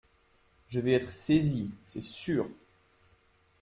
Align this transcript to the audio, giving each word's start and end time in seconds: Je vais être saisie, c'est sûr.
Je 0.69 0.79
vais 0.79 0.93
être 0.93 1.11
saisie, 1.13 1.69
c'est 1.83 2.01
sûr. 2.01 2.49